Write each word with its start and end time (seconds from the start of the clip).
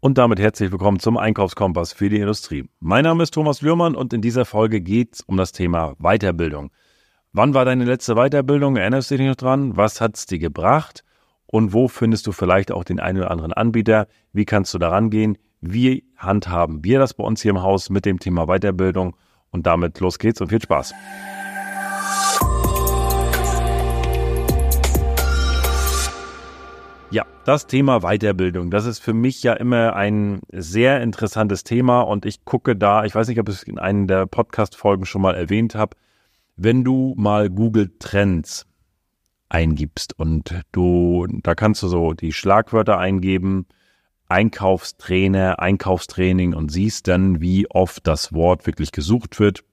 Und 0.00 0.16
damit 0.16 0.38
herzlich 0.38 0.70
willkommen 0.70 1.00
zum 1.00 1.16
Einkaufskompass 1.16 1.92
für 1.92 2.08
die 2.08 2.20
Industrie. 2.20 2.68
Mein 2.78 3.02
Name 3.02 3.24
ist 3.24 3.34
Thomas 3.34 3.62
Lührmann 3.62 3.96
und 3.96 4.12
in 4.12 4.20
dieser 4.20 4.44
Folge 4.44 4.80
geht 4.80 5.14
es 5.14 5.20
um 5.22 5.36
das 5.36 5.50
Thema 5.50 5.96
Weiterbildung. 5.98 6.70
Wann 7.32 7.52
war 7.52 7.64
deine 7.64 7.84
letzte 7.84 8.14
Weiterbildung? 8.14 8.76
Erinnerst 8.76 9.10
du 9.10 9.16
dich 9.16 9.26
noch 9.26 9.34
dran? 9.34 9.76
Was 9.76 10.00
hat 10.00 10.16
es 10.16 10.26
dir 10.26 10.38
gebracht? 10.38 11.02
Und 11.46 11.72
wo 11.72 11.88
findest 11.88 12.28
du 12.28 12.32
vielleicht 12.32 12.70
auch 12.70 12.84
den 12.84 13.00
einen 13.00 13.18
oder 13.18 13.32
anderen 13.32 13.52
Anbieter? 13.52 14.06
Wie 14.32 14.44
kannst 14.44 14.72
du 14.72 14.78
daran 14.78 15.10
gehen? 15.10 15.36
Wie 15.60 16.04
handhaben 16.16 16.84
wir 16.84 17.00
das 17.00 17.14
bei 17.14 17.24
uns 17.24 17.42
hier 17.42 17.50
im 17.50 17.62
Haus 17.62 17.90
mit 17.90 18.04
dem 18.04 18.20
Thema 18.20 18.46
Weiterbildung? 18.46 19.16
Und 19.50 19.66
damit 19.66 19.98
los 19.98 20.20
geht's 20.20 20.40
und 20.40 20.50
viel 20.50 20.62
Spaß. 20.62 20.94
Ja, 27.10 27.24
das 27.46 27.66
Thema 27.66 28.00
Weiterbildung, 28.00 28.70
das 28.70 28.84
ist 28.84 28.98
für 28.98 29.14
mich 29.14 29.42
ja 29.42 29.54
immer 29.54 29.96
ein 29.96 30.40
sehr 30.52 31.00
interessantes 31.00 31.64
Thema 31.64 32.02
und 32.02 32.26
ich 32.26 32.44
gucke 32.44 32.76
da, 32.76 33.04
ich 33.04 33.14
weiß 33.14 33.28
nicht, 33.28 33.40
ob 33.40 33.48
ich 33.48 33.54
es 33.54 33.62
in 33.62 33.78
einer 33.78 34.06
der 34.06 34.26
Podcast-Folgen 34.26 35.06
schon 35.06 35.22
mal 35.22 35.34
erwähnt 35.34 35.74
habe, 35.74 35.96
wenn 36.56 36.84
du 36.84 37.14
mal 37.16 37.48
Google 37.48 37.90
Trends 37.98 38.66
eingibst 39.48 40.18
und 40.18 40.54
du, 40.72 41.26
da 41.42 41.54
kannst 41.54 41.82
du 41.82 41.88
so 41.88 42.12
die 42.12 42.34
Schlagwörter 42.34 42.98
eingeben, 42.98 43.66
Einkaufstrainer, 44.28 45.60
Einkaufstraining 45.60 46.52
und 46.52 46.70
siehst 46.70 47.08
dann, 47.08 47.40
wie 47.40 47.70
oft 47.70 48.06
das 48.06 48.34
Wort 48.34 48.66
wirklich 48.66 48.92
gesucht 48.92 49.40
wird 49.40 49.64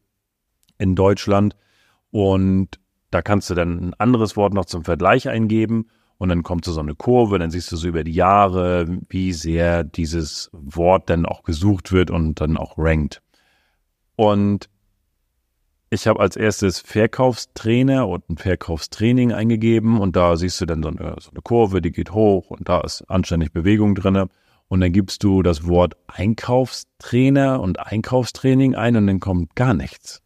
in 0.78 0.96
Deutschland 0.96 1.58
und 2.12 2.80
da 3.12 3.22
kannst 3.22 3.50
du 3.50 3.56
dann 3.56 3.90
ein 3.90 3.94
anderes 3.96 4.38
Wort 4.38 4.54
noch 4.54 4.66
zum 4.66 4.86
Vergleich 4.86 5.28
eingeben 5.28 5.90
und 6.18 6.30
dann 6.30 6.44
kommt 6.44 6.66
so 6.66 6.80
eine 6.80 6.96
Kurve, 6.96 7.40
dann 7.40 7.52
siehst 7.52 7.72
du 7.72 7.76
so 7.76 7.88
über 7.88 8.04
die 8.04 8.14
Jahre, 8.14 8.86
wie 9.10 9.34
sehr 9.34 9.84
dieses 9.84 10.50
Wort 10.54 11.10
dann 11.10 11.26
auch 11.26 11.44
gesucht 11.44 11.92
wird 11.92 12.10
und 12.10 12.40
dann 12.40 12.58
auch 12.58 12.78
rankt. 12.78 13.22
Und 14.16 14.70
ich 15.90 16.08
habe 16.08 16.20
als 16.20 16.36
erstes 16.36 16.80
Verkaufstrainer 16.80 18.08
und 18.08 18.30
ein 18.30 18.38
Verkaufstraining 18.38 19.34
eingegeben 19.34 20.00
und 20.00 20.16
da 20.16 20.36
siehst 20.36 20.60
du 20.62 20.66
dann 20.66 20.84
so 20.84 20.90
eine, 20.90 21.16
so 21.20 21.32
eine 21.32 21.42
Kurve, 21.44 21.82
die 21.82 21.92
geht 21.92 22.12
hoch 22.12 22.50
und 22.50 22.68
da 22.68 22.82
ist 22.82 23.04
anständig 23.10 23.52
Bewegung 23.52 23.96
drin. 23.96 24.28
Und 24.68 24.82
dann 24.82 24.92
gibst 24.92 25.24
du 25.24 25.44
das 25.44 25.68
Wort 25.68 25.96
Einkaufstrainer 26.08 27.62
und 27.62 27.80
Einkaufstraining 27.80 28.74
ein 28.74 28.96
und 28.96 29.06
dann 29.06 29.20
kommt 29.20 29.56
gar 29.56 29.76
nichts. 29.76 30.25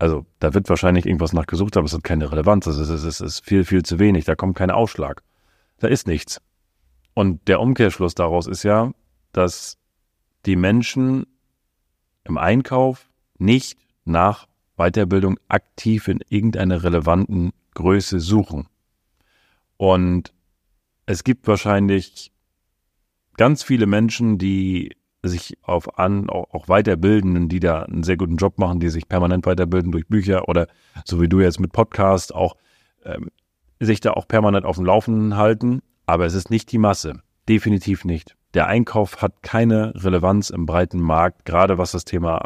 Also 0.00 0.24
da 0.38 0.54
wird 0.54 0.70
wahrscheinlich 0.70 1.04
irgendwas 1.04 1.34
nachgesucht, 1.34 1.76
aber 1.76 1.84
es 1.84 1.92
hat 1.92 2.02
keine 2.02 2.32
Relevanz. 2.32 2.66
Es 2.66 2.78
ist, 2.78 2.88
es 2.88 3.20
ist 3.20 3.44
viel, 3.44 3.64
viel 3.64 3.82
zu 3.82 3.98
wenig. 3.98 4.24
Da 4.24 4.34
kommt 4.34 4.56
kein 4.56 4.70
Ausschlag. 4.70 5.22
Da 5.78 5.88
ist 5.88 6.06
nichts. 6.06 6.40
Und 7.12 7.46
der 7.48 7.60
Umkehrschluss 7.60 8.14
daraus 8.14 8.46
ist 8.46 8.62
ja, 8.62 8.92
dass 9.32 9.76
die 10.46 10.56
Menschen 10.56 11.26
im 12.24 12.38
Einkauf 12.38 13.10
nicht 13.36 13.78
nach 14.06 14.46
Weiterbildung 14.78 15.38
aktiv 15.48 16.08
in 16.08 16.20
irgendeiner 16.30 16.82
relevanten 16.82 17.52
Größe 17.74 18.20
suchen. 18.20 18.68
Und 19.76 20.32
es 21.04 21.24
gibt 21.24 21.46
wahrscheinlich 21.46 22.32
ganz 23.36 23.62
viele 23.62 23.84
Menschen, 23.84 24.38
die 24.38 24.96
sich 25.22 25.58
auf 25.62 25.98
an 25.98 26.30
auch, 26.30 26.54
auch 26.54 26.68
weiterbilden, 26.68 27.48
die 27.48 27.60
da 27.60 27.82
einen 27.82 28.02
sehr 28.02 28.16
guten 28.16 28.36
Job 28.36 28.58
machen, 28.58 28.80
die 28.80 28.88
sich 28.88 29.08
permanent 29.08 29.46
weiterbilden 29.46 29.92
durch 29.92 30.06
Bücher 30.08 30.48
oder 30.48 30.66
so 31.04 31.20
wie 31.20 31.28
du 31.28 31.40
jetzt 31.40 31.60
mit 31.60 31.72
Podcast 31.72 32.34
auch 32.34 32.56
ähm, 33.04 33.30
sich 33.80 34.00
da 34.00 34.12
auch 34.12 34.28
permanent 34.28 34.66
auf 34.66 34.76
dem 34.76 34.84
Laufenden 34.84 35.36
halten. 35.36 35.80
Aber 36.06 36.26
es 36.26 36.34
ist 36.34 36.50
nicht 36.50 36.70
die 36.72 36.78
Masse. 36.78 37.22
Definitiv 37.48 38.04
nicht. 38.04 38.36
Der 38.54 38.66
Einkauf 38.66 39.22
hat 39.22 39.42
keine 39.42 39.94
Relevanz 39.94 40.50
im 40.50 40.66
breiten 40.66 41.00
Markt, 41.00 41.44
gerade 41.44 41.78
was 41.78 41.92
das 41.92 42.04
Thema 42.04 42.44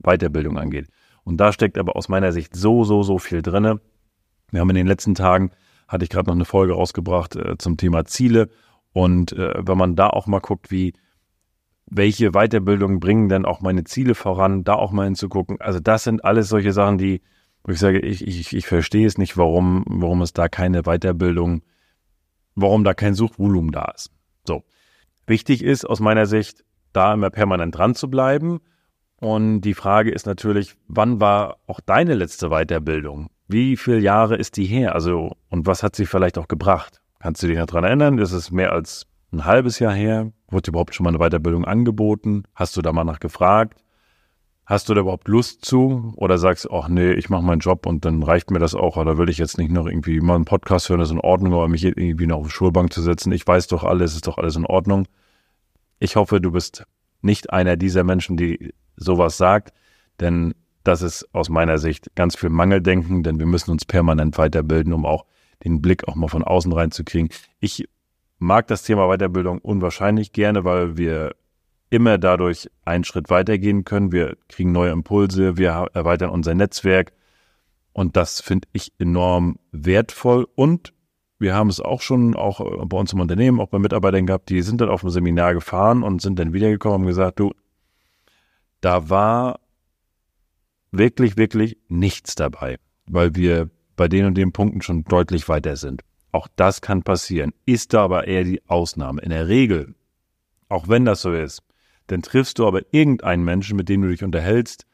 Weiterbildung 0.00 0.58
angeht. 0.58 0.88
Und 1.22 1.38
da 1.38 1.52
steckt 1.52 1.78
aber 1.78 1.96
aus 1.96 2.08
meiner 2.08 2.32
Sicht 2.32 2.54
so, 2.54 2.84
so, 2.84 3.02
so 3.02 3.18
viel 3.18 3.40
drinne. 3.40 3.80
Wir 4.50 4.60
haben 4.60 4.70
in 4.70 4.76
den 4.76 4.86
letzten 4.86 5.14
Tagen, 5.14 5.52
hatte 5.88 6.04
ich 6.04 6.10
gerade 6.10 6.26
noch 6.26 6.34
eine 6.34 6.44
Folge 6.44 6.74
rausgebracht 6.74 7.36
äh, 7.36 7.56
zum 7.56 7.76
Thema 7.76 8.04
Ziele. 8.04 8.50
Und 8.92 9.32
äh, 9.32 9.54
wenn 9.56 9.78
man 9.78 9.96
da 9.96 10.08
auch 10.10 10.26
mal 10.26 10.40
guckt, 10.40 10.70
wie 10.70 10.92
welche 11.86 12.30
Weiterbildungen 12.32 13.00
bringen 13.00 13.28
denn 13.28 13.44
auch 13.44 13.60
meine 13.60 13.84
Ziele 13.84 14.14
voran, 14.14 14.64
da 14.64 14.74
auch 14.74 14.92
mal 14.92 15.04
hinzugucken. 15.04 15.60
Also 15.60 15.80
das 15.80 16.04
sind 16.04 16.24
alles 16.24 16.48
solche 16.48 16.72
Sachen, 16.72 16.98
die, 16.98 17.22
wo 17.62 17.72
ich 17.72 17.78
sage, 17.78 18.00
ich, 18.00 18.26
ich, 18.26 18.54
ich 18.54 18.66
verstehe 18.66 19.06
es 19.06 19.18
nicht, 19.18 19.36
warum, 19.36 19.84
warum 19.88 20.22
es 20.22 20.32
da 20.32 20.48
keine 20.48 20.82
Weiterbildung, 20.82 21.62
warum 22.54 22.84
da 22.84 22.94
kein 22.94 23.14
Suchvolumen 23.14 23.72
da 23.72 23.92
ist. 23.94 24.10
So. 24.46 24.62
Wichtig 25.26 25.62
ist 25.62 25.84
aus 25.84 26.00
meiner 26.00 26.26
Sicht, 26.26 26.64
da 26.92 27.12
immer 27.12 27.30
permanent 27.30 27.76
dran 27.76 27.94
zu 27.94 28.08
bleiben. 28.08 28.60
Und 29.20 29.62
die 29.62 29.74
Frage 29.74 30.10
ist 30.10 30.26
natürlich, 30.26 30.74
wann 30.86 31.20
war 31.20 31.56
auch 31.66 31.80
deine 31.80 32.14
letzte 32.14 32.50
Weiterbildung? 32.50 33.30
Wie 33.48 33.76
viele 33.76 33.98
Jahre 33.98 34.36
ist 34.36 34.56
die 34.56 34.66
her? 34.66 34.94
Also, 34.94 35.36
und 35.50 35.66
was 35.66 35.82
hat 35.82 35.96
sie 35.96 36.06
vielleicht 36.06 36.38
auch 36.38 36.48
gebracht? 36.48 37.00
Kannst 37.20 37.42
du 37.42 37.46
dich 37.46 37.58
noch 37.58 37.66
dran 37.66 37.84
erinnern? 37.84 38.16
Das 38.16 38.32
ist 38.32 38.50
mehr 38.50 38.72
als 38.72 39.06
ein 39.32 39.44
halbes 39.44 39.78
Jahr 39.78 39.94
her? 39.94 40.32
Wurde 40.48 40.70
überhaupt 40.70 40.94
schon 40.94 41.04
mal 41.04 41.10
eine 41.10 41.18
Weiterbildung 41.18 41.64
angeboten? 41.64 42.44
Hast 42.54 42.76
du 42.76 42.82
da 42.82 42.92
mal 42.92 43.04
nach 43.04 43.20
gefragt? 43.20 43.82
Hast 44.66 44.88
du 44.88 44.94
da 44.94 45.02
überhaupt 45.02 45.28
Lust 45.28 45.64
zu? 45.64 46.12
Oder 46.16 46.38
sagst 46.38 46.64
du, 46.64 46.70
ach 46.70 46.88
nee, 46.88 47.12
ich 47.12 47.28
mache 47.28 47.42
meinen 47.42 47.60
Job 47.60 47.86
und 47.86 48.04
dann 48.04 48.22
reicht 48.22 48.50
mir 48.50 48.58
das 48.58 48.74
auch, 48.74 48.96
oder 48.96 49.18
will 49.18 49.28
ich 49.28 49.38
jetzt 49.38 49.58
nicht 49.58 49.70
noch 49.70 49.86
irgendwie 49.86 50.20
mal 50.20 50.36
einen 50.36 50.46
Podcast 50.46 50.88
hören, 50.88 51.00
das 51.00 51.08
ist 51.08 51.14
in 51.14 51.20
Ordnung, 51.20 51.52
aber 51.52 51.68
mich 51.68 51.84
irgendwie 51.84 52.26
noch 52.26 52.38
auf 52.38 52.46
die 52.46 52.52
Schulbank 52.52 52.92
zu 52.92 53.02
setzen, 53.02 53.32
ich 53.32 53.46
weiß 53.46 53.66
doch 53.66 53.84
alles, 53.84 54.14
ist 54.14 54.26
doch 54.26 54.38
alles 54.38 54.56
in 54.56 54.64
Ordnung. 54.64 55.06
Ich 55.98 56.16
hoffe, 56.16 56.40
du 56.40 56.50
bist 56.50 56.84
nicht 57.20 57.52
einer 57.52 57.76
dieser 57.76 58.04
Menschen, 58.04 58.36
die 58.36 58.72
sowas 58.96 59.36
sagt, 59.36 59.74
denn 60.20 60.54
das 60.82 61.02
ist 61.02 61.28
aus 61.34 61.48
meiner 61.48 61.78
Sicht 61.78 62.14
ganz 62.14 62.36
viel 62.36 62.50
Mangeldenken, 62.50 63.22
denn 63.22 63.38
wir 63.38 63.46
müssen 63.46 63.70
uns 63.70 63.84
permanent 63.84 64.38
weiterbilden, 64.38 64.92
um 64.92 65.04
auch 65.04 65.24
den 65.64 65.80
Blick 65.80 66.06
auch 66.08 66.14
mal 66.14 66.28
von 66.28 66.44
außen 66.44 66.72
reinzukriegen. 66.72 67.30
Ich 67.58 67.88
mag 68.44 68.66
das 68.68 68.82
Thema 68.82 69.08
Weiterbildung 69.08 69.58
unwahrscheinlich 69.58 70.32
gerne, 70.32 70.64
weil 70.64 70.96
wir 70.96 71.34
immer 71.90 72.18
dadurch 72.18 72.70
einen 72.84 73.04
Schritt 73.04 73.30
weitergehen 73.30 73.84
können. 73.84 74.12
Wir 74.12 74.36
kriegen 74.48 74.72
neue 74.72 74.92
Impulse, 74.92 75.56
wir 75.56 75.88
erweitern 75.92 76.30
unser 76.30 76.54
Netzwerk 76.54 77.12
und 77.92 78.16
das 78.16 78.40
finde 78.40 78.68
ich 78.72 78.92
enorm 78.98 79.58
wertvoll 79.72 80.46
und 80.54 80.92
wir 81.38 81.54
haben 81.54 81.68
es 81.68 81.80
auch 81.80 82.00
schon 82.00 82.36
auch 82.36 82.60
bei 82.86 82.96
uns 82.96 83.12
im 83.12 83.20
Unternehmen, 83.20 83.60
auch 83.60 83.68
bei 83.68 83.78
Mitarbeitern 83.78 84.26
gehabt, 84.26 84.48
die 84.48 84.62
sind 84.62 84.80
dann 84.80 84.88
auf 84.88 85.02
ein 85.02 85.10
Seminar 85.10 85.54
gefahren 85.54 86.02
und 86.02 86.22
sind 86.22 86.38
dann 86.38 86.52
wiedergekommen 86.52 87.02
und 87.02 87.06
gesagt, 87.06 87.40
du, 87.40 87.52
da 88.80 89.08
war 89.10 89.60
wirklich, 90.90 91.36
wirklich 91.36 91.76
nichts 91.88 92.34
dabei, 92.34 92.78
weil 93.06 93.34
wir 93.34 93.70
bei 93.96 94.08
den 94.08 94.26
und 94.26 94.34
den 94.34 94.52
Punkten 94.52 94.80
schon 94.80 95.04
deutlich 95.04 95.48
weiter 95.48 95.76
sind. 95.76 96.02
Auch 96.34 96.48
das 96.56 96.80
kann 96.80 97.04
passieren, 97.04 97.52
ist 97.64 97.94
da 97.94 98.02
aber 98.02 98.26
eher 98.26 98.42
die 98.42 98.60
Ausnahme. 98.66 99.22
In 99.22 99.30
der 99.30 99.46
Regel, 99.46 99.94
auch 100.68 100.88
wenn 100.88 101.04
das 101.04 101.22
so 101.22 101.32
ist, 101.32 101.62
dann 102.08 102.22
triffst 102.22 102.58
du 102.58 102.66
aber 102.66 102.80
irgendeinen 102.92 103.44
Menschen, 103.44 103.76
mit 103.76 103.88
dem 103.88 104.02
du 104.02 104.08
dich 104.08 104.24
unterhältst, 104.24 104.84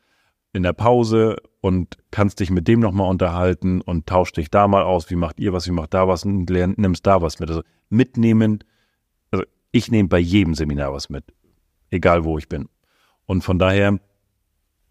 in 0.52 0.64
der 0.64 0.74
Pause 0.74 1.36
und 1.62 1.96
kannst 2.10 2.40
dich 2.40 2.50
mit 2.50 2.68
dem 2.68 2.80
nochmal 2.80 3.08
unterhalten 3.08 3.80
und 3.80 4.06
tauscht 4.06 4.36
dich 4.36 4.50
da 4.50 4.68
mal 4.68 4.82
aus, 4.82 5.08
wie 5.08 5.16
macht 5.16 5.40
ihr 5.40 5.54
was, 5.54 5.66
wie 5.66 5.72
macht 5.72 5.94
da 5.94 6.06
was 6.06 6.26
und 6.26 6.50
nimmst 6.50 7.06
da 7.06 7.22
was 7.22 7.38
mit. 7.38 7.48
Also 7.48 7.62
mitnehmen, 7.88 8.62
also 9.30 9.42
ich 9.72 9.90
nehme 9.90 10.10
bei 10.10 10.18
jedem 10.18 10.54
Seminar 10.54 10.92
was 10.92 11.08
mit, 11.08 11.24
egal 11.88 12.24
wo 12.24 12.36
ich 12.36 12.50
bin. 12.50 12.68
Und 13.24 13.44
von 13.44 13.58
daher 13.58 13.98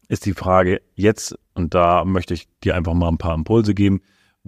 ist 0.08 0.26
die 0.26 0.34
Frage 0.34 0.82
jetzt, 0.96 1.38
und 1.54 1.76
da 1.76 2.06
möchte 2.06 2.34
ich 2.34 2.48
dir 2.64 2.76
einfach 2.76 2.96
mal 2.96 3.10
ein 3.10 3.20
paar 3.20 3.36
Impulse 3.36 3.76
geben, 3.76 4.02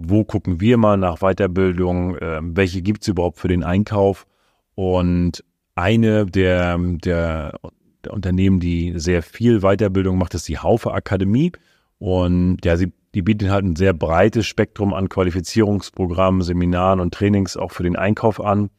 wo 0.04 0.24
gucken 0.24 0.60
wir 0.60 0.76
mal 0.76 0.96
nach 0.96 1.18
Weiterbildung, 1.18 2.16
äh, 2.16 2.40
welche 2.42 2.82
gibt 2.82 3.02
es 3.02 3.08
überhaupt 3.08 3.38
für 3.38 3.48
den 3.48 3.62
Einkauf. 3.62 4.26
Und 4.74 5.44
eine 5.74 6.26
der, 6.26 6.78
der, 6.78 7.58
der, 8.04 8.12
Unternehmen, 8.12 8.60
die 8.60 8.94
sehr 8.96 9.22
viel 9.22 9.60
Weiterbildung 9.60 10.18
macht, 10.18 10.34
ist 10.34 10.48
die 10.48 10.58
Haufe 10.58 10.92
Akademie. 10.92 11.52
Und 11.98 12.58
ja, 12.64 12.76
sie, 12.76 12.92
die 13.14 13.22
bieten 13.22 13.50
halt 13.50 13.64
ein 13.64 13.76
sehr 13.76 13.92
breites 13.92 14.46
Spektrum 14.46 14.92
an 14.94 15.08
Qualifizierungsprogrammen, 15.08 16.42
Seminaren 16.42 17.00
und 17.00 17.14
Trainings 17.14 17.56
auch 17.56 17.70
für 17.70 17.84
den 17.84 17.96
Einkauf 17.96 18.40
an. 18.40 18.70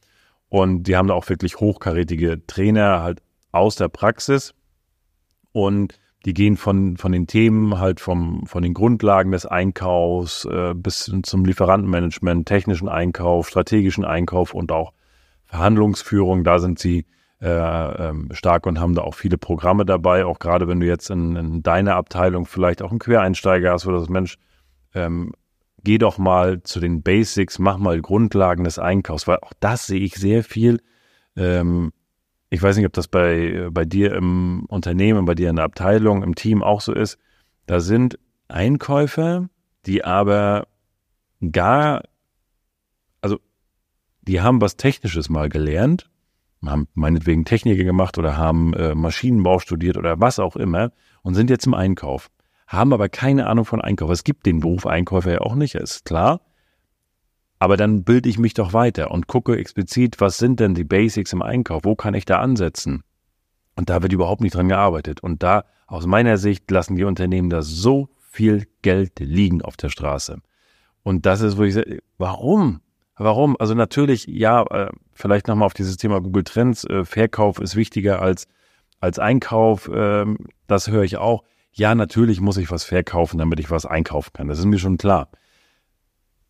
Und 0.49 0.83
die 0.83 0.95
haben 0.95 1.07
da 1.07 1.13
auch 1.13 1.29
wirklich 1.29 1.59
hochkarätige 1.59 2.45
Trainer 2.45 3.01
halt 3.01 3.21
aus 3.51 3.75
der 3.75 3.87
Praxis. 3.87 4.53
Und 5.51 5.99
die 6.25 6.33
gehen 6.33 6.55
von, 6.55 6.97
von 6.97 7.11
den 7.11 7.27
Themen 7.27 7.79
halt 7.79 7.99
vom, 7.99 8.45
von 8.45 8.63
den 8.63 8.73
Grundlagen 8.73 9.31
des 9.31 9.45
Einkaufs 9.45 10.45
äh, 10.45 10.73
bis 10.73 11.11
zum 11.23 11.45
Lieferantenmanagement, 11.45 12.47
technischen 12.47 12.87
Einkauf, 12.87 13.49
strategischen 13.49 14.05
Einkauf 14.05 14.53
und 14.53 14.71
auch 14.71 14.93
Verhandlungsführung. 15.45 16.43
Da 16.43 16.59
sind 16.59 16.79
sie 16.79 17.05
äh, 17.41 17.47
ähm, 18.09 18.29
stark 18.31 18.65
und 18.65 18.79
haben 18.79 18.95
da 18.95 19.01
auch 19.01 19.15
viele 19.15 19.37
Programme 19.37 19.85
dabei. 19.85 20.25
Auch 20.25 20.39
gerade 20.39 20.67
wenn 20.67 20.79
du 20.79 20.87
jetzt 20.87 21.09
in, 21.09 21.35
in 21.35 21.61
deiner 21.61 21.95
Abteilung 21.95 22.45
vielleicht 22.45 22.81
auch 22.81 22.91
einen 22.91 22.99
Quereinsteiger 22.99 23.73
hast, 23.73 23.85
wo 23.85 23.91
das 23.91 24.07
Mensch, 24.07 24.37
ähm, 24.95 25.33
geh 25.83 25.97
doch 25.97 26.17
mal 26.17 26.63
zu 26.63 26.79
den 26.79 27.03
Basics, 27.03 27.59
mach 27.59 27.77
mal 27.77 28.01
Grundlagen 28.01 28.63
des 28.63 28.79
Einkaufs, 28.79 29.27
weil 29.27 29.39
auch 29.41 29.51
das 29.59 29.87
sehe 29.87 29.99
ich 29.99 30.15
sehr 30.15 30.45
viel. 30.45 30.79
Ähm, 31.35 31.91
ich 32.53 32.61
weiß 32.61 32.77
nicht, 32.77 32.85
ob 32.85 32.93
das 32.93 33.07
bei, 33.07 33.67
bei 33.71 33.83
dir 33.83 34.13
im 34.13 34.65
Unternehmen, 34.67 35.25
bei 35.25 35.33
dir 35.33 35.49
in 35.49 35.55
der 35.55 35.65
Abteilung, 35.65 36.21
im 36.21 36.35
Team 36.35 36.61
auch 36.61 36.81
so 36.81 36.93
ist. 36.93 37.17
Da 37.65 37.79
sind 37.79 38.19
Einkäufer, 38.47 39.49
die 39.87 40.05
aber 40.05 40.67
gar, 41.51 42.03
also 43.21 43.39
die 44.21 44.39
haben 44.39 44.61
was 44.61 44.77
Technisches 44.77 45.29
mal 45.29 45.49
gelernt, 45.49 46.11
haben 46.63 46.87
meinetwegen 46.93 47.43
Techniker 47.43 47.85
gemacht 47.85 48.19
oder 48.19 48.37
haben 48.37 48.75
äh, 48.75 48.93
Maschinenbau 48.93 49.57
studiert 49.57 49.97
oder 49.97 50.19
was 50.19 50.37
auch 50.37 50.55
immer 50.55 50.91
und 51.23 51.33
sind 51.33 51.49
jetzt 51.49 51.65
im 51.65 51.73
Einkauf, 51.73 52.29
haben 52.67 52.93
aber 52.93 53.09
keine 53.09 53.47
Ahnung 53.47 53.65
von 53.65 53.81
Einkauf. 53.81 54.11
Es 54.11 54.23
gibt 54.23 54.45
den 54.45 54.59
Beruf 54.59 54.85
Einkäufer 54.85 55.31
ja 55.31 55.41
auch 55.41 55.55
nicht, 55.55 55.73
ist 55.73 56.05
klar. 56.05 56.41
Aber 57.63 57.77
dann 57.77 58.03
bilde 58.03 58.27
ich 58.27 58.37
mich 58.37 58.53
doch 58.53 58.73
weiter 58.73 59.09
und 59.09 59.27
gucke 59.27 59.57
explizit, 59.57 60.19
was 60.19 60.37
sind 60.37 60.59
denn 60.59 60.75
die 60.75 60.83
Basics 60.83 61.31
im 61.31 61.41
Einkauf? 61.41 61.85
Wo 61.85 61.95
kann 61.95 62.13
ich 62.13 62.25
da 62.25 62.39
ansetzen? 62.39 63.03
Und 63.77 63.89
da 63.89 64.01
wird 64.01 64.11
überhaupt 64.11 64.41
nicht 64.41 64.53
dran 64.53 64.67
gearbeitet. 64.67 65.23
Und 65.23 65.43
da, 65.43 65.63
aus 65.87 66.05
meiner 66.05 66.35
Sicht, 66.35 66.69
lassen 66.69 66.97
die 66.97 67.05
Unternehmen 67.05 67.49
da 67.49 67.61
so 67.61 68.09
viel 68.19 68.67
Geld 68.81 69.17
liegen 69.21 69.61
auf 69.61 69.77
der 69.77 69.87
Straße. 69.87 70.41
Und 71.03 71.25
das 71.25 71.39
ist, 71.39 71.57
wo 71.57 71.63
ich 71.63 71.75
sage, 71.75 72.03
warum? 72.17 72.81
Warum? 73.15 73.55
Also 73.57 73.75
natürlich, 73.75 74.25
ja, 74.27 74.63
äh, 74.63 74.89
vielleicht 75.13 75.47
nochmal 75.47 75.67
auf 75.67 75.73
dieses 75.73 75.95
Thema 75.95 76.19
Google 76.19 76.43
Trends. 76.43 76.83
Äh, 76.83 77.05
Verkauf 77.05 77.61
ist 77.61 77.77
wichtiger 77.77 78.21
als, 78.21 78.49
als 78.99 79.19
Einkauf. 79.19 79.89
Ähm, 79.89 80.35
das 80.67 80.89
höre 80.89 81.03
ich 81.03 81.15
auch. 81.15 81.45
Ja, 81.71 81.95
natürlich 81.95 82.41
muss 82.41 82.57
ich 82.57 82.69
was 82.71 82.83
verkaufen, 82.83 83.37
damit 83.37 83.61
ich 83.61 83.71
was 83.71 83.85
einkaufen 83.85 84.33
kann. 84.33 84.49
Das 84.49 84.59
ist 84.59 84.65
mir 84.65 84.79
schon 84.79 84.97
klar. 84.97 85.29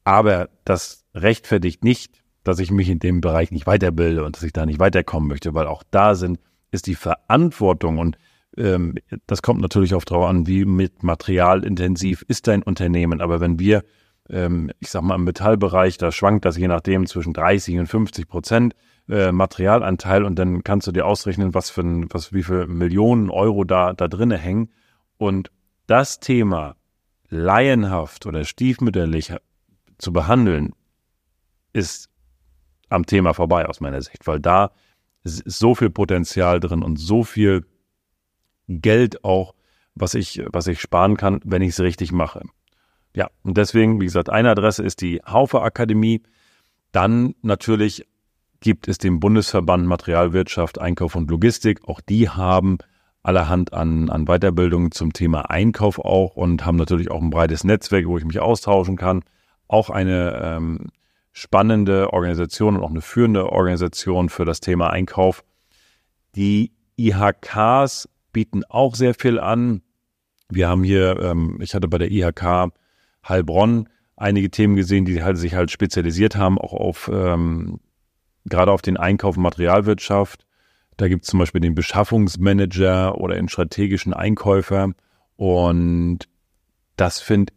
Aber 0.04 0.50
das 0.66 1.06
rechtfertigt 1.14 1.84
nicht, 1.84 2.24
dass 2.44 2.60
ich 2.60 2.72
mich 2.72 2.90
in 2.90 3.00
dem 3.00 3.22
Bereich 3.22 3.52
nicht 3.52 3.68
weiterbilde 3.68 4.24
und 4.24 4.36
dass 4.36 4.44
ich 4.44 4.54
da 4.54 4.66
nicht 4.66 4.80
weiterkommen 4.80 5.30
möchte, 5.30 5.54
weil 5.54 5.68
auch 5.68 5.84
da 5.92 6.16
sind, 6.16 6.40
ist 6.72 6.88
die 6.88 6.96
Verantwortung 6.96 8.00
und 8.00 8.18
ähm, 8.58 8.96
das 9.28 9.42
kommt 9.42 9.62
natürlich 9.62 9.96
auch 9.96 10.04
darauf 10.04 10.28
an, 10.28 10.48
wie 10.48 10.66
mit 10.66 11.04
Material 11.04 11.64
intensiv 11.64 12.24
ist 12.28 12.48
dein 12.48 12.64
Unternehmen. 12.64 13.22
Aber 13.22 13.40
wenn 13.40 13.60
wir, 13.60 13.84
ähm, 14.30 14.72
ich 14.80 14.90
sag 14.90 15.04
mal, 15.04 15.16
im 15.16 15.24
Metallbereich, 15.24 15.98
da 15.98 16.12
schwankt 16.12 16.46
das 16.46 16.58
je 16.58 16.68
nachdem 16.68 17.06
zwischen 17.06 17.34
30 17.34 17.80
und 17.80 17.88
50 17.88 18.28
Prozent 18.28 18.76
äh, 19.10 19.32
Materialanteil 19.32 20.24
und 20.24 20.38
dann 20.38 20.64
kannst 20.64 20.88
du 20.88 20.92
dir 20.92 21.06
ausrechnen, 21.06 21.54
was 21.54 21.70
für 21.70 21.82
ein, 21.82 22.08
was, 22.12 22.34
wie 22.34 22.44
viel 22.44 22.68
Millionen 22.68 23.30
Euro 23.30 23.64
da, 23.64 23.94
da 23.94 24.08
drinne 24.08 24.38
hängen. 24.38 24.72
Und 25.18 25.52
das 25.88 26.20
Thema 26.20 26.76
laienhaft 27.30 28.26
oder 28.26 28.46
stiefmütterlich 28.46 29.34
zu 30.04 30.14
behandeln, 30.14 30.74
ist 31.74 32.10
am 32.90 33.06
Thema 33.06 33.34
vorbei 33.34 33.66
aus 33.66 33.82
meiner 33.82 34.02
Sicht, 34.02 34.28
weil 34.28 34.40
da 34.40 34.72
ist 35.24 35.44
so 35.46 35.74
viel 35.74 35.90
Potenzial 35.90 36.60
drin 36.60 36.84
und 36.84 36.98
so 36.98 37.24
viel 37.24 37.66
Geld 38.68 39.24
auch, 39.24 39.56
was 39.96 40.14
ich, 40.14 40.42
was 40.52 40.68
ich 40.68 40.80
sparen 40.80 41.18
kann, 41.18 41.40
wenn 41.44 41.62
ich 41.62 41.70
es 41.70 41.80
richtig 41.80 42.12
mache. 42.12 42.44
Ja, 43.16 43.30
und 43.44 43.58
deswegen, 43.58 44.00
wie 44.00 44.06
gesagt, 44.06 44.30
eine 44.30 44.52
Adresse 44.52 44.84
ist 44.84 45.02
die 45.02 45.22
Haufe 45.26 45.62
Akademie. 45.62 46.24
Dann 46.92 47.36
natürlich 47.42 48.08
gibt 48.60 48.88
es 48.88 48.98
den 48.98 49.20
Bundesverband 49.20 49.86
Materialwirtschaft, 49.86 50.80
Einkauf 50.80 51.16
und 51.16 51.30
Logistik. 51.30 51.88
Auch 51.88 52.02
die 52.02 52.30
haben 52.30 52.78
allerhand 53.22 53.74
an, 53.74 54.10
an 54.10 54.26
Weiterbildungen 54.26 54.92
zum 54.92 55.14
Thema 55.14 55.50
Einkauf 55.50 56.00
auch 56.00 56.36
und 56.36 56.66
haben 56.66 56.78
natürlich 56.78 57.12
auch 57.12 57.22
ein 57.22 57.30
breites 57.30 57.64
Netzwerk, 57.64 58.08
wo 58.08 58.18
ich 58.18 58.26
mich 58.26 58.40
austauschen 58.40 58.98
kann 58.98 59.24
auch 59.68 59.90
eine 59.90 60.42
ähm, 60.44 60.88
spannende 61.32 62.14
Organisation 62.14 62.78
und 62.78 62.84
auch 62.84 62.90
eine 62.90 63.02
führende 63.02 63.52
Organisation 63.52 64.30
für 64.30 64.46
das 64.46 64.60
Thema 64.60 64.90
Einkauf. 64.90 65.44
Die 66.36 66.72
IHKs 66.98 68.08
bieten 68.32 68.64
auch 68.66 68.96
sehr 68.96 69.14
viel 69.14 69.40
an. 69.40 69.82
Wir 70.50 70.70
haben 70.70 70.84
hier, 70.84 71.20
ähm, 71.20 71.60
ich 71.62 71.74
hatte 71.74 71.88
bei 71.88 71.98
der 71.98 72.12
IHK 72.12 72.72
Heilbronn 73.28 73.90
einige 74.16 74.52
Themen 74.52 74.76
gesehen, 74.76 75.06
die 75.06 75.24
halt, 75.24 75.38
sich 75.38 75.56
halt 75.56 75.72
spezialisiert 75.72 76.36
haben, 76.36 76.58
auch 76.58 76.74
auf 76.74 77.10
ähm, 77.12 77.80
gerade 78.46 78.72
auf 78.72 78.82
den 78.82 78.98
Einkauf 78.98 79.38
und 79.38 79.44
Materialwirtschaft. 79.44 80.46
Da 80.98 81.08
gibt 81.08 81.24
es 81.24 81.30
zum 81.30 81.40
Beispiel 81.40 81.62
den 81.62 81.76
Beschaffungsmanager 81.76 83.18
oder 83.18 83.36
den 83.36 83.50
strategischen 83.50 84.14
Einkäufer. 84.14 84.92
Und 85.36 86.20
das 86.96 87.20
finde 87.20 87.54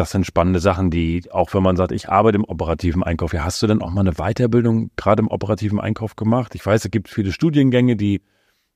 das 0.00 0.12
sind 0.12 0.24
spannende 0.24 0.60
Sachen, 0.60 0.90
die, 0.90 1.30
auch 1.30 1.52
wenn 1.52 1.62
man 1.62 1.76
sagt, 1.76 1.92
ich 1.92 2.08
arbeite 2.08 2.36
im 2.36 2.44
operativen 2.44 3.02
Einkauf, 3.02 3.34
ja, 3.34 3.44
hast 3.44 3.62
du 3.62 3.66
denn 3.66 3.82
auch 3.82 3.90
mal 3.90 4.00
eine 4.00 4.14
Weiterbildung 4.14 4.90
gerade 4.96 5.20
im 5.20 5.28
operativen 5.28 5.78
Einkauf 5.78 6.16
gemacht? 6.16 6.54
Ich 6.54 6.64
weiß, 6.64 6.86
es 6.86 6.90
gibt 6.90 7.10
viele 7.10 7.32
Studiengänge, 7.32 7.96
die, 7.96 8.22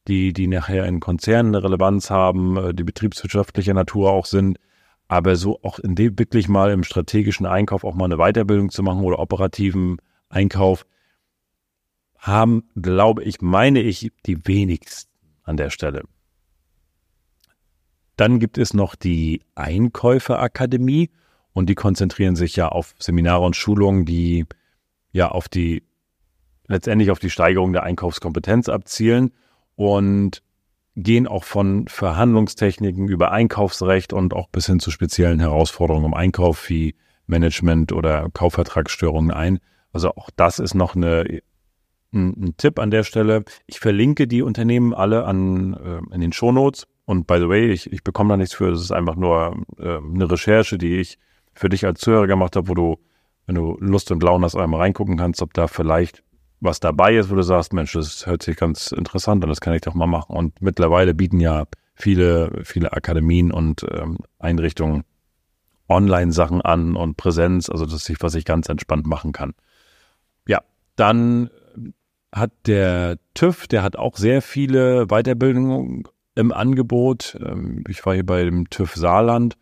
die, 0.07 0.35
die 0.35 0.47
nachher 0.47 0.85
in 0.85 1.01
Konzernen 1.01 1.55
eine 1.55 1.65
Relevanz 1.65 2.11
haben, 2.11 2.59
äh, 2.59 2.75
die 2.75 2.85
betriebswirtschaftlicher 2.85 3.73
Natur 3.73 4.13
auch 4.13 4.27
sind. 4.27 4.59
Aber 5.09 5.37
so 5.37 5.61
auch 5.63 5.79
in 5.79 5.95
dem 5.95 6.19
wirklich 6.19 6.47
mal 6.47 6.71
im 6.73 6.85
strategischen 6.85 7.47
Einkauf 7.47 7.85
auch 7.85 7.95
mal 7.95 8.05
eine 8.05 8.19
Weiterbildung 8.19 8.69
zu 8.69 8.83
machen 8.83 9.03
oder 9.03 9.19
operativen 9.19 9.97
Einkauf, 10.29 10.85
haben, 12.19 12.65
glaube 12.77 13.25
ich, 13.25 13.41
meine 13.41 13.81
ich, 13.81 14.13
die 14.27 14.47
wenigsten 14.47 15.11
an 15.43 15.57
der 15.57 15.71
Stelle. 15.71 16.03
Dann 18.17 18.39
gibt 18.39 18.59
es 18.59 18.75
noch 18.75 18.95
die 18.95 19.43
Einkäuferakademie 19.55 21.11
und 21.53 21.69
die 21.69 21.75
konzentrieren 21.75 22.37
sich 22.37 22.57
ja 22.57 22.69
auf 22.69 22.95
Seminare 22.99 23.45
und 23.45 23.57
Schulungen, 23.57 24.05
die 24.05 24.47
ja 25.13 25.29
auf 25.29 25.49
die 25.49 25.83
letztendlich 26.67 27.11
auf 27.11 27.19
die 27.19 27.31
Steigerung 27.31 27.73
der 27.73 27.83
Einkaufskompetenz 27.83 28.69
abzielen 28.69 29.33
und 29.77 30.43
gehen 30.97 31.27
auch 31.27 31.45
von 31.45 31.89
Verhandlungstechniken 31.89 33.09
über 33.09 33.33
Einkaufsrecht 33.33 34.13
und 34.13 34.33
auch 34.33 34.49
bis 34.49 34.67
hin 34.67 34.81
zu 34.81 34.91
speziellen 34.91 35.41
Herausforderungen 35.41 36.07
im 36.07 36.15
Einkauf 36.15 36.69
wie 36.69 36.95
Management 37.27 37.93
oder 37.93 38.29
Kaufvertragsstörungen 38.33 39.31
ein. 39.31 39.59
Also 39.93 40.11
auch 40.11 40.31
das 40.37 40.59
ist 40.59 40.75
noch 40.75 40.95
eine, 40.95 41.41
ein, 42.13 42.29
ein 42.31 42.57
Tipp 42.57 42.79
an 42.79 42.91
der 42.91 43.03
Stelle. 43.03 43.45
Ich 43.67 43.81
verlinke 43.81 44.29
die 44.29 44.43
Unternehmen 44.43 44.95
alle 44.95 45.25
an, 45.25 45.75
äh, 45.75 46.15
in 46.15 46.21
den 46.21 46.33
Shownotes. 46.33 46.87
Und 47.07 47.27
by 47.27 47.39
the 47.39 47.49
way, 47.49 47.71
ich, 47.71 47.93
ich 47.93 48.03
bekomme 48.03 48.31
da 48.31 48.37
nichts 48.37 48.55
für. 48.55 48.71
Das 48.71 48.81
ist 48.81 48.93
einfach 48.93 49.17
nur 49.17 49.63
äh, 49.79 49.99
eine 49.99 50.31
Recherche, 50.31 50.79
die 50.79 50.97
ich 50.97 51.19
für 51.53 51.69
dich 51.69 51.85
als 51.85 52.01
Zuhörer 52.01 52.27
gemacht 52.27 52.57
habe, 52.57 52.69
wo 52.69 52.75
du, 52.75 52.99
wenn 53.47 53.55
du 53.55 53.77
Lust 53.81 54.11
und 54.11 54.23
Laune 54.23 54.45
hast, 54.45 54.57
einmal 54.57 54.81
reingucken 54.81 55.17
kannst, 55.17 55.43
ob 55.43 55.53
da 55.55 55.67
vielleicht 55.67 56.23
was 56.61 56.81
dabei 56.81 57.17
ist, 57.17 57.31
wo 57.31 57.35
du 57.35 57.43
sagst, 57.43 57.73
Mensch, 57.73 57.93
das 57.93 58.27
hört 58.27 58.43
sich 58.43 58.57
ganz 58.57 58.91
interessant 58.91 59.45
an, 59.45 59.51
das 59.51 59.61
kann 59.61 59.75
ich 59.75 59.83
doch 59.83 59.95
mal 59.95 60.07
machen. 60.07 60.35
Und 60.35 60.63
mittlerweile 60.63 61.15
bieten 61.15 61.41
ja 61.41 61.65
viele, 61.95 62.63
viele 62.65 62.93
Akademien 62.93 63.53
und 63.53 63.85
ähm, 63.91 64.19
Einrichtungen 64.39 65.05
Online-Sachen 65.89 66.63
an 66.63 66.97
und 66.97 67.17
Präsenz, 67.17 67.69
also 67.69 67.85
das 67.85 68.09
ist, 68.09 68.23
was 68.23 68.35
ich 68.35 68.47
ganz 68.47 68.69
entspannt 68.69 69.07
machen 69.07 69.33
kann. 69.33 69.53
Ja, 70.49 70.63
dann 70.97 71.51
hat 72.33 72.53
der 72.67 73.19
TÜV, 73.35 73.67
der 73.67 73.83
hat 73.83 73.97
auch 73.97 74.17
sehr 74.17 74.41
viele 74.41 75.07
Weiterbildungen 75.07 76.05
im 76.35 76.53
Angebot. 76.53 77.39
Ähm, 77.45 77.85
ich 77.89 78.05
war 78.05 78.15
hier 78.15 78.27
bei 78.27 78.45
dem 78.45 78.69
TÜV 78.71 78.95
Saarland 78.95 79.57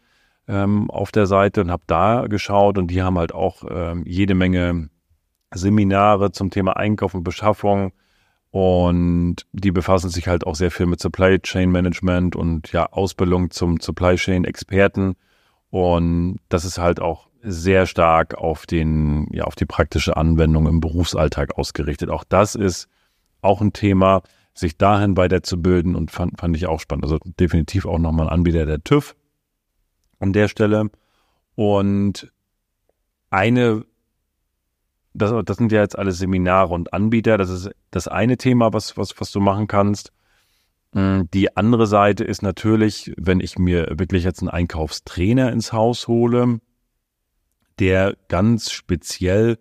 ähm, 0.48 0.90
auf 0.90 1.12
der 1.12 1.26
Seite 1.26 1.60
und 1.60 1.70
habe 1.70 1.84
da 1.86 2.26
geschaut 2.26 2.78
und 2.78 2.88
die 2.88 3.02
haben 3.02 3.18
halt 3.18 3.32
auch 3.32 3.64
ähm, 3.68 4.04
jede 4.06 4.34
Menge 4.34 4.88
Seminare 5.54 6.32
zum 6.32 6.50
Thema 6.50 6.76
Einkauf 6.76 7.14
und 7.14 7.24
Beschaffung 7.24 7.92
und 8.50 9.36
die 9.52 9.70
befassen 9.70 10.10
sich 10.10 10.28
halt 10.28 10.46
auch 10.46 10.54
sehr 10.54 10.70
viel 10.70 10.86
mit 10.86 11.00
Supply 11.00 11.38
Chain 11.40 11.70
Management 11.70 12.36
und 12.36 12.72
ja 12.72 12.86
Ausbildung 12.92 13.50
zum 13.50 13.80
Supply 13.80 14.16
Chain 14.16 14.44
Experten 14.44 15.14
und 15.70 16.38
das 16.48 16.64
ist 16.64 16.78
halt 16.78 17.00
auch 17.00 17.28
sehr 17.42 17.86
stark 17.86 18.34
auf 18.34 18.66
den 18.66 19.28
ja 19.32 19.44
auf 19.44 19.56
die 19.56 19.66
praktische 19.66 20.16
Anwendung 20.16 20.66
im 20.66 20.80
Berufsalltag 20.80 21.58
ausgerichtet. 21.58 22.08
Auch 22.08 22.24
das 22.24 22.54
ist 22.54 22.88
auch 23.40 23.60
ein 23.60 23.72
Thema, 23.72 24.22
sich 24.54 24.76
dahin 24.76 25.16
weiterzubilden 25.16 25.94
und 25.94 26.10
fand, 26.10 26.38
fand 26.38 26.56
ich 26.56 26.66
auch 26.66 26.80
spannend. 26.80 27.04
Also 27.04 27.18
definitiv 27.24 27.86
auch 27.86 27.98
nochmal 27.98 28.26
ein 28.26 28.32
Anbieter 28.32 28.66
der 28.66 28.82
TÜV 28.82 29.14
an 30.18 30.32
der 30.32 30.48
Stelle. 30.48 30.90
Und 31.54 32.32
eine, 33.30 33.84
das, 35.14 35.32
das 35.44 35.56
sind 35.56 35.72
ja 35.72 35.80
jetzt 35.80 35.98
alle 35.98 36.12
Seminare 36.12 36.74
und 36.74 36.92
Anbieter, 36.92 37.38
das 37.38 37.50
ist 37.50 37.70
das 37.90 38.08
eine 38.08 38.36
Thema, 38.36 38.72
was, 38.72 38.96
was, 38.96 39.18
was 39.20 39.30
du 39.30 39.40
machen 39.40 39.66
kannst. 39.66 40.12
Mm, 40.92 41.22
die 41.32 41.56
andere 41.56 41.86
Seite 41.86 42.24
ist 42.24 42.42
natürlich, 42.42 43.12
wenn 43.16 43.40
ich 43.40 43.58
mir 43.58 43.88
wirklich 43.98 44.24
jetzt 44.24 44.40
einen 44.40 44.50
Einkaufstrainer 44.50 45.50
ins 45.50 45.72
Haus 45.72 46.08
hole, 46.08 46.60
der 47.78 48.16
ganz 48.28 48.70
speziell 48.70 49.58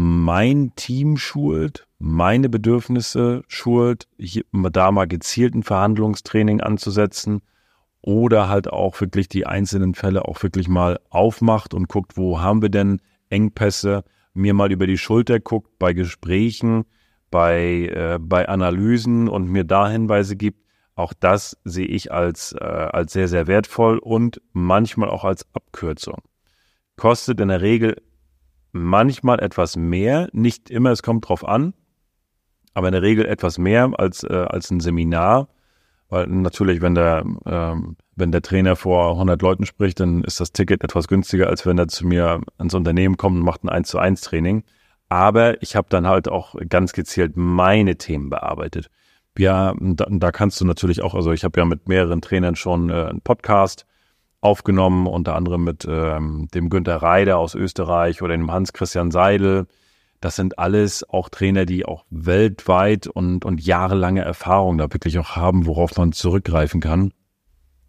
mein 0.00 0.76
Team 0.76 1.16
schult, 1.16 1.88
meine 1.98 2.48
Bedürfnisse 2.48 3.42
schult, 3.48 4.06
da 4.52 4.92
mal 4.92 5.08
gezielt 5.08 5.56
ein 5.56 5.64
Verhandlungstraining 5.64 6.60
anzusetzen 6.60 7.42
oder 8.00 8.48
halt 8.48 8.72
auch 8.72 9.00
wirklich 9.00 9.28
die 9.28 9.44
einzelnen 9.44 9.96
Fälle 9.96 10.26
auch 10.26 10.40
wirklich 10.40 10.68
mal 10.68 11.00
aufmacht 11.10 11.74
und 11.74 11.88
guckt, 11.88 12.16
wo 12.16 12.40
haben 12.40 12.62
wir 12.62 12.68
denn 12.68 13.00
Engpässe, 13.28 14.04
mir 14.34 14.54
mal 14.54 14.70
über 14.70 14.86
die 14.86 14.98
Schulter 14.98 15.40
guckt 15.40 15.80
bei 15.80 15.94
Gesprächen, 15.94 16.84
bei, 17.32 17.88
äh, 17.92 18.18
bei 18.20 18.48
Analysen 18.48 19.26
und 19.26 19.50
mir 19.50 19.64
da 19.64 19.88
Hinweise 19.88 20.36
gibt, 20.36 20.64
auch 20.94 21.12
das 21.12 21.58
sehe 21.64 21.88
ich 21.88 22.12
als, 22.12 22.52
äh, 22.52 22.64
als 22.64 23.14
sehr, 23.14 23.26
sehr 23.26 23.48
wertvoll 23.48 23.98
und 23.98 24.40
manchmal 24.52 25.10
auch 25.10 25.24
als 25.24 25.44
Abkürzung. 25.54 26.22
Kostet 26.94 27.40
in 27.40 27.48
der 27.48 27.62
Regel 27.62 27.96
manchmal 28.72 29.40
etwas 29.40 29.76
mehr, 29.76 30.28
nicht 30.32 30.70
immer, 30.70 30.90
es 30.90 31.02
kommt 31.02 31.28
drauf 31.28 31.46
an, 31.46 31.74
aber 32.74 32.88
in 32.88 32.92
der 32.92 33.02
Regel 33.02 33.26
etwas 33.26 33.58
mehr 33.58 33.90
als, 33.96 34.22
äh, 34.22 34.46
als 34.48 34.70
ein 34.70 34.80
Seminar. 34.80 35.48
Weil 36.10 36.26
natürlich, 36.26 36.80
wenn 36.80 36.94
der, 36.94 37.24
ähm, 37.44 37.96
wenn 38.16 38.32
der 38.32 38.40
Trainer 38.40 38.76
vor 38.76 39.18
100 39.18 39.42
Leuten 39.42 39.66
spricht, 39.66 40.00
dann 40.00 40.24
ist 40.24 40.40
das 40.40 40.52
Ticket 40.52 40.82
etwas 40.82 41.06
günstiger, 41.06 41.48
als 41.48 41.66
wenn 41.66 41.76
er 41.76 41.88
zu 41.88 42.06
mir 42.06 42.40
ans 42.56 42.74
Unternehmen 42.74 43.16
kommt 43.16 43.36
und 43.36 43.44
macht 43.44 43.62
ein 43.64 43.68
1 43.68 43.88
zu 43.88 43.98
1 43.98 44.22
Training. 44.22 44.64
Aber 45.10 45.62
ich 45.62 45.76
habe 45.76 45.88
dann 45.90 46.06
halt 46.06 46.28
auch 46.28 46.54
ganz 46.68 46.92
gezielt 46.92 47.32
meine 47.36 47.96
Themen 47.96 48.30
bearbeitet. 48.30 48.90
Ja, 49.36 49.74
da, 49.78 50.06
da 50.10 50.32
kannst 50.32 50.60
du 50.60 50.64
natürlich 50.64 51.02
auch, 51.02 51.14
also 51.14 51.32
ich 51.32 51.44
habe 51.44 51.60
ja 51.60 51.64
mit 51.64 51.88
mehreren 51.88 52.20
Trainern 52.20 52.56
schon 52.56 52.90
äh, 52.90 53.04
einen 53.04 53.20
Podcast 53.20 53.86
aufgenommen, 54.40 55.06
unter 55.06 55.34
anderem 55.34 55.64
mit 55.64 55.86
ähm, 55.88 56.48
dem 56.54 56.70
Günter 56.70 56.96
Reider 56.96 57.38
aus 57.38 57.54
Österreich 57.54 58.22
oder 58.22 58.36
dem 58.36 58.50
Hans-Christian 58.50 59.10
Seidel. 59.10 59.66
Das 60.20 60.36
sind 60.36 60.58
alles 60.58 61.08
auch 61.08 61.28
Trainer, 61.28 61.64
die 61.64 61.84
auch 61.84 62.04
weltweit 62.10 63.06
und, 63.06 63.44
und 63.44 63.64
jahrelange 63.64 64.22
Erfahrung 64.22 64.78
da 64.78 64.92
wirklich 64.92 65.18
auch 65.18 65.36
haben, 65.36 65.66
worauf 65.66 65.96
man 65.96 66.12
zurückgreifen 66.12 66.80
kann. 66.80 67.12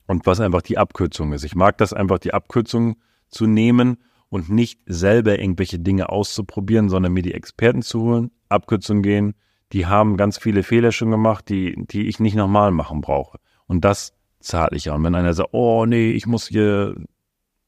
Und 0.08 0.26
was 0.26 0.40
einfach 0.40 0.64
die 0.64 0.80
Abkürzung 0.80 1.34
ist. 1.34 1.44
Ich 1.44 1.56
mag 1.56 1.78
das 1.78 1.94
einfach, 1.94 2.18
die 2.18 2.34
Abkürzung 2.34 2.96
zu 3.30 3.46
nehmen 3.46 3.98
und 4.30 4.50
nicht 4.50 4.80
selber 4.88 5.38
irgendwelche 5.40 5.80
Dinge 5.80 6.10
auszuprobieren, 6.10 6.90
sondern 6.90 7.14
mir 7.14 7.22
die 7.22 7.34
Experten 7.34 7.84
zu 7.84 8.02
holen, 8.02 8.32
Abkürzungen 8.48 9.04
gehen. 9.04 9.36
Die 9.72 9.86
haben 9.86 10.18
ganz 10.18 10.40
viele 10.40 10.64
Fehler 10.64 10.92
schon 10.92 11.12
gemacht, 11.12 11.48
die, 11.50 11.76
die 11.86 12.08
ich 12.08 12.20
nicht 12.20 12.36
nochmal 12.36 12.72
machen 12.72 13.02
brauche. 13.02 13.40
Und 13.68 13.86
das 13.86 14.14
zahle 14.40 14.76
ich 14.76 14.86
ja. 14.86 14.94
Und 14.96 15.04
wenn 15.04 15.16
einer 15.16 15.34
sagt, 15.34 15.50
oh 15.54 15.86
nee, 15.86 16.12
ich 16.12 16.26
muss 16.26 16.48
hier 16.48 16.96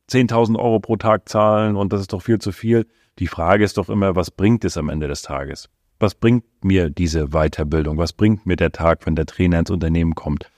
10.000 0.10 0.58
Euro 0.58 0.80
pro 0.80 0.98
Tag 0.98 1.30
zahlen 1.30 1.76
und 1.76 1.94
das 1.94 2.02
ist 2.02 2.14
doch 2.14 2.22
viel 2.22 2.40
zu 2.40 2.52
viel. 2.52 2.88
Die 3.20 3.28
Frage 3.28 3.64
ist 3.64 3.78
doch 3.78 3.90
immer, 3.90 4.16
was 4.16 4.32
bringt 4.32 4.66
es 4.66 4.78
am 4.78 4.90
Ende 4.90 5.08
des 5.08 5.22
Tages? 5.22 5.70
Was 6.00 6.16
bringt 6.16 6.46
mir 6.64 6.90
diese 6.90 7.28
Weiterbildung? 7.28 7.98
Was 7.98 8.14
bringt 8.14 8.46
mir 8.46 8.56
der 8.56 8.72
Tag, 8.72 9.06
wenn 9.06 9.16
der 9.16 9.26
Trainer 9.26 9.60
ins 9.60 9.70
Unternehmen 9.70 10.16
kommt? 10.16 10.50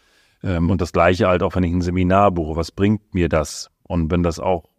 Ähm, 0.43 0.69
und 0.69 0.81
das 0.81 0.93
Gleiche 0.93 1.27
halt 1.27 1.43
auch, 1.43 1.55
wenn 1.55 1.63
ich 1.63 1.73
ein 1.73 1.81
Seminar 1.81 2.31
buche. 2.31 2.55
Was 2.55 2.71
bringt 2.71 3.13
mir 3.13 3.29
das? 3.29 3.69
Und 3.83 4.11
wenn 4.11 4.23
das 4.23 4.39
auch 4.39 4.69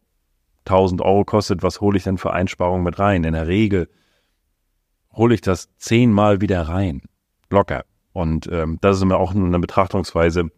1000 0.67 1.03
Euro 1.03 1.25
kostet, 1.25 1.62
was 1.62 1.81
hole 1.81 1.99
ich 1.99 2.05
denn 2.05 2.19
für 2.19 2.33
Einsparungen 2.33 2.85
mit 2.85 2.99
rein? 2.99 3.25
In 3.25 3.35
der 3.35 3.47
Regel 3.47 3.88
hole 5.12 5.35
ich 5.35 5.41
das 5.41 5.69
zehnmal 5.76 6.41
wieder 6.41 6.62
rein. 6.62 7.03
Locker. 7.50 7.85
Und 8.12 8.49
ähm, 8.50 8.79
das 8.81 8.97
ist 8.97 9.03
immer 9.03 9.19
auch 9.19 9.35
eine 9.35 9.59
Betrachtungsweise, 9.59 10.50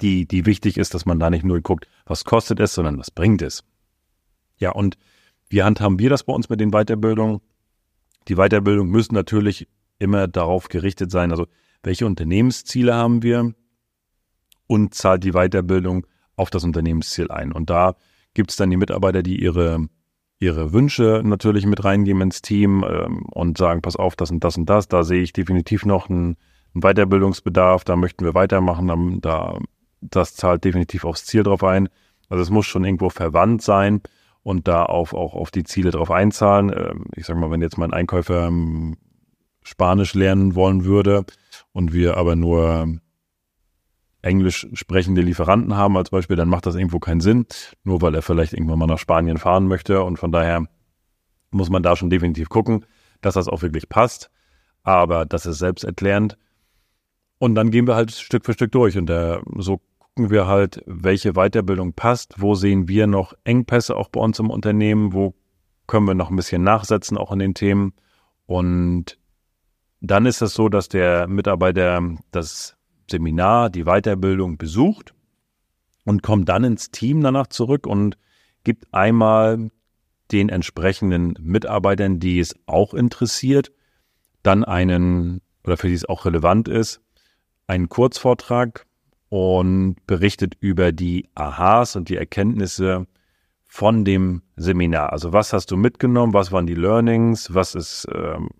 die, 0.00 0.26
die 0.26 0.46
wichtig 0.46 0.76
ist, 0.76 0.94
dass 0.94 1.06
man 1.06 1.18
da 1.18 1.30
nicht 1.30 1.44
nur 1.44 1.60
guckt, 1.60 1.88
was 2.04 2.24
kostet 2.24 2.60
es, 2.60 2.74
sondern 2.74 2.98
was 2.98 3.10
bringt 3.10 3.42
es. 3.42 3.64
Ja, 4.58 4.72
und 4.72 4.96
wie 5.48 5.62
handhaben 5.62 5.98
wir 5.98 6.10
das 6.10 6.24
bei 6.24 6.32
uns 6.32 6.48
mit 6.48 6.60
den 6.60 6.70
Weiterbildungen? 6.70 7.40
Die 8.28 8.36
Weiterbildung 8.36 8.88
müssen 8.88 9.14
natürlich 9.14 9.68
immer 9.98 10.26
darauf 10.28 10.68
gerichtet 10.68 11.10
sein, 11.10 11.30
also 11.30 11.46
welche 11.82 12.06
Unternehmensziele 12.06 12.94
haben 12.94 13.22
wir 13.22 13.54
und 14.66 14.94
zahlt 14.94 15.24
die 15.24 15.32
Weiterbildung 15.32 16.06
auf 16.34 16.50
das 16.50 16.64
Unternehmensziel 16.64 17.30
ein. 17.30 17.52
Und 17.52 17.70
da 17.70 17.96
gibt 18.34 18.50
es 18.50 18.56
dann 18.56 18.70
die 18.70 18.76
Mitarbeiter, 18.76 19.22
die 19.22 19.40
ihre, 19.40 19.88
ihre 20.38 20.72
Wünsche 20.72 21.22
natürlich 21.24 21.64
mit 21.64 21.84
reingeben 21.84 22.22
ins 22.22 22.42
Team 22.42 22.84
ähm, 22.86 23.24
und 23.26 23.56
sagen, 23.56 23.82
pass 23.82 23.96
auf, 23.96 24.16
das 24.16 24.30
und 24.30 24.42
das 24.42 24.56
und 24.56 24.68
das, 24.68 24.88
da 24.88 25.04
sehe 25.04 25.22
ich 25.22 25.32
definitiv 25.32 25.86
noch 25.86 26.10
einen, 26.10 26.36
einen 26.74 26.82
Weiterbildungsbedarf, 26.82 27.84
da 27.84 27.96
möchten 27.96 28.24
wir 28.24 28.34
weitermachen, 28.34 29.20
da, 29.20 29.58
das 30.00 30.34
zahlt 30.34 30.64
definitiv 30.64 31.04
aufs 31.04 31.24
Ziel 31.24 31.42
drauf 31.42 31.64
ein. 31.64 31.88
Also 32.28 32.42
es 32.42 32.50
muss 32.50 32.66
schon 32.66 32.84
irgendwo 32.84 33.10
verwandt 33.10 33.62
sein 33.62 34.02
und 34.42 34.68
da 34.68 34.84
auf, 34.84 35.14
auch 35.14 35.34
auf 35.34 35.50
die 35.50 35.64
Ziele 35.64 35.90
drauf 35.90 36.10
einzahlen. 36.10 36.72
Ähm, 36.76 37.04
ich 37.14 37.26
sage 37.26 37.38
mal, 37.38 37.50
wenn 37.50 37.62
jetzt 37.62 37.78
mein 37.78 37.92
Einkäufer 37.92 38.46
ähm, 38.46 38.96
Spanisch 39.62 40.14
lernen 40.14 40.54
wollen 40.54 40.84
würde 40.84 41.24
und 41.72 41.92
wir 41.92 42.16
aber 42.16 42.36
nur 42.36 43.00
englisch 44.26 44.66
sprechende 44.74 45.22
Lieferanten 45.22 45.76
haben 45.76 45.96
als 45.96 46.10
Beispiel, 46.10 46.36
dann 46.36 46.48
macht 46.48 46.66
das 46.66 46.74
irgendwo 46.74 46.98
keinen 46.98 47.20
Sinn, 47.20 47.46
nur 47.84 48.02
weil 48.02 48.14
er 48.14 48.22
vielleicht 48.22 48.52
irgendwann 48.52 48.78
mal 48.78 48.86
nach 48.86 48.98
Spanien 48.98 49.38
fahren 49.38 49.66
möchte. 49.66 50.02
Und 50.02 50.18
von 50.18 50.32
daher 50.32 50.66
muss 51.50 51.70
man 51.70 51.82
da 51.82 51.96
schon 51.96 52.10
definitiv 52.10 52.48
gucken, 52.48 52.84
dass 53.20 53.34
das 53.34 53.48
auch 53.48 53.62
wirklich 53.62 53.88
passt. 53.88 54.30
Aber 54.82 55.26
das 55.26 55.46
ist 55.46 55.58
selbsterklärend. 55.58 56.36
Und 57.38 57.54
dann 57.54 57.70
gehen 57.70 57.86
wir 57.86 57.94
halt 57.94 58.12
Stück 58.12 58.44
für 58.44 58.54
Stück 58.54 58.72
durch. 58.72 58.96
Und 58.96 59.06
der, 59.06 59.42
so 59.56 59.80
gucken 59.98 60.30
wir 60.30 60.46
halt, 60.46 60.82
welche 60.86 61.34
Weiterbildung 61.34 61.92
passt, 61.92 62.40
wo 62.40 62.54
sehen 62.54 62.88
wir 62.88 63.06
noch 63.06 63.34
Engpässe 63.44 63.96
auch 63.96 64.08
bei 64.08 64.20
uns 64.20 64.38
im 64.38 64.50
Unternehmen, 64.50 65.12
wo 65.12 65.34
können 65.86 66.06
wir 66.06 66.14
noch 66.14 66.30
ein 66.30 66.36
bisschen 66.36 66.62
nachsetzen 66.62 67.18
auch 67.18 67.32
in 67.32 67.38
den 67.38 67.54
Themen. 67.54 67.92
Und 68.46 69.18
dann 70.00 70.26
ist 70.26 70.40
es 70.42 70.54
so, 70.54 70.68
dass 70.68 70.88
der 70.88 71.26
Mitarbeiter 71.26 72.00
das 72.30 72.76
Seminar, 73.10 73.70
die 73.70 73.84
Weiterbildung 73.84 74.56
besucht 74.56 75.14
und 76.04 76.22
kommt 76.22 76.48
dann 76.48 76.64
ins 76.64 76.90
Team 76.90 77.20
danach 77.20 77.48
zurück 77.48 77.86
und 77.86 78.16
gibt 78.64 78.92
einmal 78.92 79.70
den 80.32 80.48
entsprechenden 80.48 81.34
Mitarbeitern, 81.40 82.18
die 82.18 82.40
es 82.40 82.56
auch 82.66 82.94
interessiert, 82.94 83.70
dann 84.42 84.64
einen, 84.64 85.40
oder 85.64 85.76
für 85.76 85.88
die 85.88 85.94
es 85.94 86.08
auch 86.08 86.24
relevant 86.24 86.68
ist, 86.68 87.00
einen 87.66 87.88
Kurzvortrag 87.88 88.86
und 89.28 89.96
berichtet 90.06 90.54
über 90.60 90.92
die 90.92 91.28
Aha's 91.34 91.96
und 91.96 92.08
die 92.08 92.16
Erkenntnisse 92.16 93.06
von 93.64 94.04
dem 94.04 94.42
Seminar. 94.56 95.12
Also 95.12 95.32
was 95.32 95.52
hast 95.52 95.70
du 95.70 95.76
mitgenommen? 95.76 96.32
Was 96.32 96.52
waren 96.52 96.66
die 96.66 96.74
Learnings? 96.74 97.52
Was 97.52 97.74
ist, 97.74 98.06
ähm, 98.14 98.50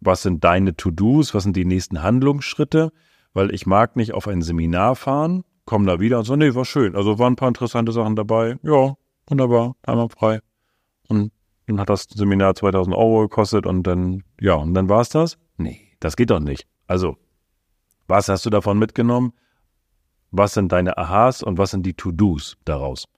was 0.00 0.22
sind 0.22 0.42
deine 0.44 0.76
To-Dos? 0.76 1.34
Was 1.34 1.44
sind 1.44 1.56
die 1.56 1.64
nächsten 1.64 2.02
Handlungsschritte? 2.02 2.92
Weil 3.34 3.54
ich 3.54 3.66
mag 3.66 3.96
nicht 3.96 4.14
auf 4.14 4.26
ein 4.26 4.42
Seminar 4.42 4.96
fahren, 4.96 5.44
komme 5.64 5.86
da 5.86 6.00
wieder 6.00 6.18
und 6.18 6.24
so, 6.24 6.34
nee, 6.34 6.54
war 6.54 6.64
schön. 6.64 6.96
Also 6.96 7.18
waren 7.18 7.34
ein 7.34 7.36
paar 7.36 7.48
interessante 7.48 7.92
Sachen 7.92 8.16
dabei. 8.16 8.56
Ja, 8.62 8.96
wunderbar, 9.26 9.76
einmal 9.82 10.08
frei. 10.08 10.40
Und 11.08 11.30
dann 11.66 11.78
hat 11.78 11.90
das 11.90 12.08
Seminar 12.12 12.54
2000 12.54 12.96
Euro 12.96 13.20
gekostet 13.20 13.66
und 13.66 13.82
dann, 13.82 14.24
ja, 14.40 14.54
und 14.54 14.72
dann 14.74 14.88
war 14.88 15.02
es 15.02 15.10
das? 15.10 15.38
Nee, 15.58 15.80
das 16.00 16.16
geht 16.16 16.30
doch 16.30 16.40
nicht. 16.40 16.66
Also, 16.86 17.16
was 18.08 18.28
hast 18.28 18.44
du 18.46 18.50
davon 18.50 18.78
mitgenommen? 18.78 19.32
was 20.30 20.54
sind 20.54 20.72
deine 20.72 20.98
Aha's 20.98 21.42
und 21.42 21.58
was 21.58 21.70
sind 21.70 21.84
die 21.86 21.94
To-Dos 21.94 22.56
daraus. 22.64 23.08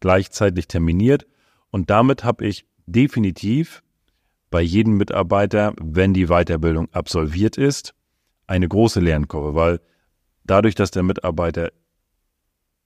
Gleichzeitig 0.00 0.68
terminiert. 0.68 1.26
Und 1.70 1.90
damit 1.90 2.24
habe 2.24 2.46
ich 2.46 2.66
definitiv 2.86 3.82
bei 4.50 4.60
jedem 4.60 4.96
Mitarbeiter, 4.96 5.74
wenn 5.80 6.14
die 6.14 6.26
Weiterbildung 6.26 6.92
absolviert 6.92 7.56
ist, 7.56 7.94
eine 8.46 8.68
große 8.68 9.00
Lernkurve, 9.00 9.54
weil 9.54 9.80
dadurch, 10.44 10.74
dass 10.74 10.90
der 10.90 11.04
Mitarbeiter 11.04 11.72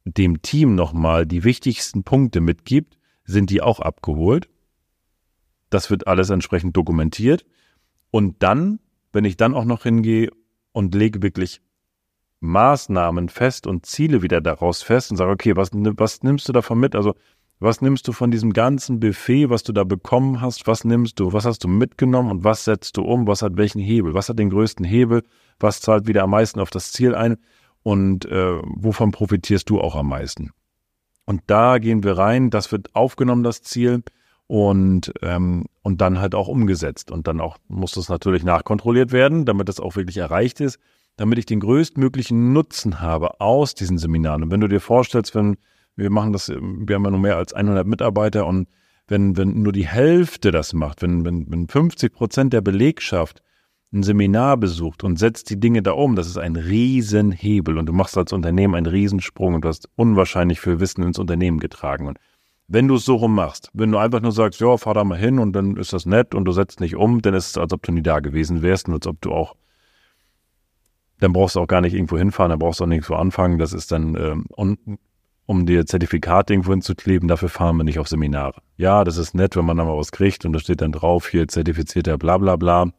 dem 0.04 0.42
Team 0.42 0.74
nochmal 0.74 1.24
die 1.24 1.44
wichtigsten 1.44 2.04
Punkte 2.04 2.40
mitgibt, 2.42 2.98
sind 3.24 3.48
die 3.48 3.62
auch 3.62 3.80
abgeholt. 3.80 4.50
Das 5.70 5.88
wird 5.88 6.06
alles 6.06 6.28
entsprechend 6.28 6.76
dokumentiert. 6.76 7.46
Und 8.10 8.42
dann, 8.42 8.80
wenn 9.12 9.24
ich 9.24 9.38
dann 9.38 9.54
auch 9.54 9.64
noch 9.64 9.84
hingehe 9.84 10.30
und 10.74 10.94
lege 10.94 11.22
wirklich 11.22 11.62
Maßnahmen 12.40 13.30
fest 13.30 13.66
und 13.66 13.86
Ziele 13.86 14.20
wieder 14.20 14.42
daraus 14.42 14.82
fest 14.82 15.10
und 15.10 15.16
sage, 15.16 15.30
okay, 15.30 15.56
was, 15.56 15.70
was 15.72 16.22
nimmst 16.22 16.46
du 16.48 16.52
davon 16.52 16.78
mit? 16.78 16.94
Also 16.94 17.14
was 17.60 17.80
nimmst 17.80 18.06
du 18.08 18.12
von 18.12 18.30
diesem 18.30 18.52
ganzen 18.52 19.00
Buffet, 19.00 19.48
was 19.48 19.62
du 19.62 19.72
da 19.72 19.84
bekommen 19.84 20.40
hast? 20.40 20.66
Was 20.66 20.84
nimmst 20.84 21.20
du? 21.20 21.32
Was 21.32 21.46
hast 21.46 21.64
du 21.64 21.68
mitgenommen 21.68 22.30
und 22.30 22.44
was 22.44 22.64
setzt 22.64 22.96
du 22.96 23.02
um? 23.02 23.26
Was 23.26 23.42
hat 23.42 23.56
welchen 23.56 23.80
Hebel? 23.80 24.12
Was 24.12 24.28
hat 24.28 24.38
den 24.38 24.50
größten 24.50 24.84
Hebel? 24.84 25.22
Was 25.60 25.80
zahlt 25.80 26.06
wieder 26.06 26.24
am 26.24 26.30
meisten 26.30 26.60
auf 26.60 26.70
das 26.70 26.92
Ziel 26.92 27.14
ein? 27.14 27.36
Und 27.82 28.26
äh, 28.26 28.58
wovon 28.64 29.12
profitierst 29.12 29.70
du 29.70 29.80
auch 29.80 29.94
am 29.94 30.08
meisten? 30.08 30.50
Und 31.24 31.42
da 31.46 31.78
gehen 31.78 32.02
wir 32.02 32.18
rein. 32.18 32.50
Das 32.50 32.72
wird 32.72 32.94
aufgenommen, 32.94 33.44
das 33.44 33.62
Ziel 33.62 34.02
und 34.46 35.12
ähm, 35.22 35.64
und 35.82 36.00
dann 36.00 36.20
halt 36.20 36.34
auch 36.34 36.48
umgesetzt. 36.48 37.10
Und 37.10 37.26
dann 37.26 37.40
auch 37.40 37.58
muss 37.68 37.92
das 37.92 38.08
natürlich 38.08 38.44
nachkontrolliert 38.44 39.12
werden, 39.12 39.44
damit 39.44 39.68
das 39.68 39.80
auch 39.80 39.96
wirklich 39.96 40.16
erreicht 40.16 40.60
ist 40.60 40.78
damit 41.16 41.38
ich 41.38 41.46
den 41.46 41.60
größtmöglichen 41.60 42.52
Nutzen 42.52 43.00
habe 43.00 43.40
aus 43.40 43.74
diesen 43.74 43.98
Seminaren. 43.98 44.44
Und 44.44 44.50
wenn 44.50 44.60
du 44.60 44.68
dir 44.68 44.80
vorstellst, 44.80 45.34
wenn 45.34 45.56
wir 45.96 46.10
machen 46.10 46.32
das, 46.32 46.48
wir 46.48 46.96
haben 46.96 47.04
ja 47.04 47.10
nur 47.10 47.20
mehr 47.20 47.36
als 47.36 47.52
100 47.52 47.86
Mitarbeiter 47.86 48.46
und 48.46 48.68
wenn, 49.06 49.36
wenn 49.36 49.62
nur 49.62 49.72
die 49.72 49.86
Hälfte 49.86 50.50
das 50.50 50.72
macht, 50.72 51.02
wenn, 51.02 51.24
wenn, 51.24 51.50
wenn 51.50 51.68
50 51.68 52.12
Prozent 52.12 52.52
der 52.52 52.62
Belegschaft 52.62 53.42
ein 53.92 54.02
Seminar 54.02 54.56
besucht 54.56 55.04
und 55.04 55.20
setzt 55.20 55.50
die 55.50 55.60
Dinge 55.60 55.82
da 55.82 55.92
um, 55.92 56.16
das 56.16 56.26
ist 56.26 56.38
ein 56.38 56.56
Riesenhebel 56.56 57.78
und 57.78 57.86
du 57.86 57.92
machst 57.92 58.18
als 58.18 58.32
Unternehmen 58.32 58.74
einen 58.74 58.86
Riesensprung 58.86 59.54
und 59.54 59.64
du 59.64 59.68
hast 59.68 59.88
unwahrscheinlich 59.94 60.60
viel 60.60 60.80
Wissen 60.80 61.04
ins 61.04 61.20
Unternehmen 61.20 61.60
getragen. 61.60 62.08
Und 62.08 62.18
Wenn 62.66 62.88
du 62.88 62.94
es 62.94 63.04
so 63.04 63.16
rum 63.16 63.34
machst, 63.34 63.70
wenn 63.74 63.92
du 63.92 63.98
einfach 63.98 64.20
nur 64.20 64.32
sagst, 64.32 64.60
ja, 64.60 64.76
fahr 64.76 64.94
da 64.94 65.04
mal 65.04 65.18
hin 65.18 65.38
und 65.38 65.52
dann 65.52 65.76
ist 65.76 65.92
das 65.92 66.06
nett 66.06 66.34
und 66.34 66.46
du 66.46 66.52
setzt 66.52 66.80
nicht 66.80 66.96
um, 66.96 67.20
dann 67.20 67.34
ist 67.34 67.48
es, 67.48 67.58
als 67.58 67.72
ob 67.72 67.82
du 67.82 67.92
nie 67.92 68.02
da 68.02 68.20
gewesen 68.20 68.62
wärst 68.62 68.88
und 68.88 68.94
als 68.94 69.06
ob 69.06 69.20
du 69.20 69.32
auch, 69.32 69.54
dann 71.20 71.32
brauchst 71.32 71.56
du 71.56 71.60
auch 71.60 71.66
gar 71.66 71.82
nicht 71.82 71.94
irgendwo 71.94 72.16
hinfahren, 72.16 72.50
dann 72.50 72.58
brauchst 72.58 72.80
du 72.80 72.84
auch 72.84 72.88
nirgendwo 72.88 73.14
anfangen. 73.14 73.58
Das 73.58 73.72
ist 73.72 73.92
dann, 73.92 74.16
ähm, 74.16 74.46
und, 74.48 74.78
um 75.46 75.66
dir 75.66 75.84
Zertifikat 75.84 76.50
irgendwo 76.50 76.70
hinzukleben, 76.70 77.28
dafür 77.28 77.50
fahren 77.50 77.76
wir 77.76 77.84
nicht 77.84 77.98
auf 77.98 78.08
Seminare. 78.08 78.62
Ja, 78.76 79.04
das 79.04 79.18
ist 79.18 79.34
nett, 79.34 79.56
wenn 79.56 79.66
man 79.66 79.76
da 79.76 79.84
mal 79.84 79.96
was 79.96 80.10
kriegt 80.10 80.44
und 80.46 80.54
da 80.54 80.58
steht 80.58 80.80
dann 80.80 80.92
drauf, 80.92 81.28
hier 81.28 81.46
zertifizierter 81.48 82.16
bla 82.16 82.38
bla 82.38 82.56
bla. 82.56 82.90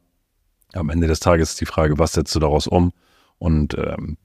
Am 0.72 0.90
Ende 0.90 1.08
des 1.08 1.20
Tages 1.20 1.50
ist 1.50 1.60
die 1.60 1.66
Frage, 1.66 1.98
was 1.98 2.12
setzt 2.12 2.34
du 2.34 2.38
daraus 2.38 2.66
um 2.66 2.92
und 3.38 3.76
ähm, 3.76 4.16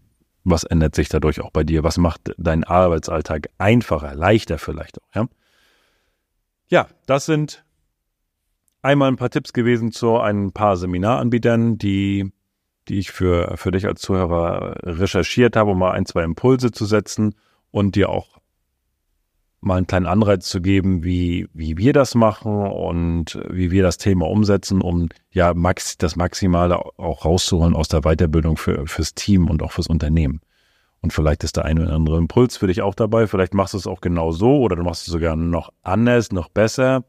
was 0.44 0.64
ändert 0.64 0.96
sich 0.96 1.10
dadurch 1.10 1.42
auch 1.42 1.52
bei 1.52 1.64
dir? 1.64 1.84
Was 1.84 1.98
macht 1.98 2.34
deinen 2.38 2.64
Arbeitsalltag 2.64 3.50
einfacher, 3.58 4.16
leichter 4.16 4.58
vielleicht 4.58 5.02
auch? 5.02 5.16
Ja, 5.16 5.28
ja 6.70 6.88
das 7.06 7.26
sind 7.26 7.64
einmal 8.82 9.10
ein 9.10 9.18
paar 9.18 9.30
Tipps 9.30 9.54
gewesen 9.54 9.92
zu 9.92 10.18
ein 10.18 10.52
paar 10.52 10.78
Seminaranbietern, 10.78 11.78
die, 11.78 12.32
die 12.88 13.00
ich 13.00 13.12
für, 13.12 13.56
für 13.58 13.72
dich 13.72 13.86
als 13.86 14.02
Zuhörer 14.02 14.76
recherchiert 14.84 15.56
habe, 15.56 15.72
um 15.72 15.80
mal 15.80 15.92
ein, 15.92 16.06
zwei 16.06 16.24
Impulse 16.24 16.72
zu 16.72 16.86
setzen 16.86 17.36
und 17.70 17.96
dir 17.96 18.10
auch 18.10 18.41
mal 19.62 19.78
einen 19.78 19.88
kleinen 19.88 20.08
Anreiz 20.08 20.50
zu 20.50 20.60
geben, 20.60 21.04
wie, 21.04 21.48
wie 21.54 21.78
wir 21.78 21.94
das 21.94 22.16
machen 22.16 22.66
und 22.66 23.40
wie 23.50 23.70
wir 23.70 23.84
das 23.84 23.98
Thema 23.98 24.28
umsetzen, 24.28 24.82
um 24.82 25.10
ja 25.32 25.54
max, 25.54 25.98
das 25.98 26.16
Maximale 26.16 26.78
auch 26.98 27.26
rauszuholen 27.26 27.76
aus 27.76 27.88
der 27.88 28.02
Weiterbildung 28.02 28.58
für, 28.58 28.88
fürs 28.88 29.14
Team 29.14 29.50
und 29.50 29.62
auch 29.62 29.72
fürs 29.72 29.88
Unternehmen. 29.88 30.42
Und 31.02 31.14
vielleicht 31.14 31.44
ist 31.44 31.58
der 31.58 31.66
eine 31.66 31.84
oder 31.84 31.94
andere 31.94 32.18
Impuls 32.18 32.58
für 32.58 32.68
dich 32.68 32.82
auch 32.82 32.96
dabei. 32.96 33.28
Vielleicht 33.28 33.54
machst 33.54 33.74
du 33.74 33.78
es 33.78 33.88
auch 33.88 34.02
genau 34.02 34.32
so 34.32 34.60
oder 34.60 34.76
du 34.76 34.84
machst 34.84 35.08
es 35.08 35.14
sogar 35.14 35.36
noch 35.36 35.72
anders, 35.84 36.32
noch 36.32 36.50
besser. 36.50 37.04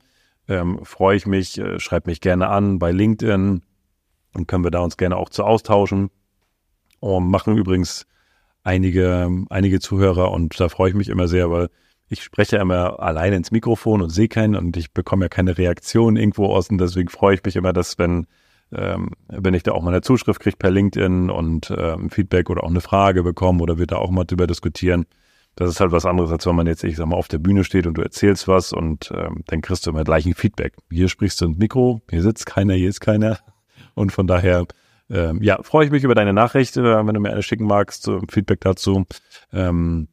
Ähm, 0.46 0.80
Freue 0.84 1.16
ich 1.16 1.26
mich, 1.26 1.58
äh, 1.58 1.78
schreib 1.80 2.06
mich 2.06 2.20
gerne 2.20 2.48
an 2.48 2.78
bei 2.78 2.90
LinkedIn. 2.90 3.62
Dann 4.34 4.46
können 4.46 4.64
wir 4.64 4.70
da 4.70 4.80
uns 4.80 4.96
gerne 4.96 5.16
auch 5.16 5.30
zu 5.30 5.44
austauschen. 5.44 6.10
Und 7.00 7.28
machen 7.28 7.56
übrigens 7.56 8.06
einige, 8.62 9.28
einige 9.50 9.80
Zuhörer 9.80 10.30
und 10.30 10.58
da 10.58 10.68
freue 10.68 10.90
ich 10.90 10.94
mich 10.94 11.08
immer 11.08 11.28
sehr, 11.28 11.50
weil 11.50 11.68
ich 12.12 12.22
spreche 12.22 12.58
immer 12.58 13.00
alleine 13.00 13.36
ins 13.36 13.50
Mikrofon 13.50 14.02
und 14.02 14.10
sehe 14.10 14.28
keinen 14.28 14.54
und 14.54 14.76
ich 14.76 14.92
bekomme 14.92 15.24
ja 15.24 15.28
keine 15.30 15.56
Reaktion 15.56 16.16
irgendwo 16.16 16.46
aus 16.46 16.68
und 16.68 16.78
deswegen 16.78 17.08
freue 17.08 17.34
ich 17.34 17.42
mich 17.42 17.56
immer, 17.56 17.72
dass 17.72 17.98
wenn, 17.98 18.26
ähm, 18.70 19.10
wenn 19.28 19.54
ich 19.54 19.62
da 19.62 19.72
auch 19.72 19.82
mal 19.82 19.90
eine 19.90 20.02
Zuschrift 20.02 20.40
kriege 20.40 20.56
per 20.56 20.70
LinkedIn 20.70 21.30
und 21.30 21.72
ähm, 21.76 22.10
Feedback 22.10 22.50
oder 22.50 22.64
auch 22.64 22.70
eine 22.70 22.82
Frage 22.82 23.22
bekomme 23.22 23.62
oder 23.62 23.78
wir 23.78 23.86
da 23.86 23.96
auch 23.96 24.10
mal 24.10 24.24
drüber 24.24 24.46
diskutieren. 24.46 25.06
Das 25.56 25.70
ist 25.70 25.80
halt 25.80 25.92
was 25.92 26.06
anderes, 26.06 26.30
als 26.30 26.46
wenn 26.46 26.54
man 26.54 26.66
jetzt, 26.66 26.84
ich 26.84 26.96
sag 26.96 27.06
mal, 27.06 27.16
auf 27.16 27.28
der 27.28 27.38
Bühne 27.38 27.64
steht 27.64 27.86
und 27.86 27.94
du 27.94 28.02
erzählst 28.02 28.46
was 28.46 28.72
und 28.74 29.10
ähm, 29.14 29.42
dann 29.46 29.62
kriegst 29.62 29.86
du 29.86 29.90
immer 29.90 30.04
gleich 30.04 30.26
ein 30.26 30.34
Feedback. 30.34 30.74
Hier 30.90 31.08
sprichst 31.08 31.40
du 31.40 31.46
ins 31.46 31.58
Mikro, 31.58 32.02
hier 32.10 32.22
sitzt 32.22 32.44
keiner, 32.46 32.74
hier 32.74 32.88
ist 32.88 33.00
keiner. 33.00 33.38
Und 33.94 34.12
von 34.12 34.26
daher 34.26 34.66
ähm, 35.10 35.42
ja, 35.42 35.62
freue 35.62 35.86
ich 35.86 35.90
mich 35.90 36.04
über 36.04 36.14
deine 36.14 36.32
Nachricht, 36.32 36.76
äh, 36.76 37.06
wenn 37.06 37.14
du 37.14 37.20
mir 37.20 37.32
eine 37.32 37.42
schicken 37.42 37.66
magst, 37.66 38.10
Feedback 38.30 38.60
dazu. 38.60 39.04
Ähm, 39.52 40.08